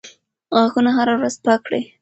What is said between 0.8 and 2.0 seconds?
هره ورځ پاک کړئ.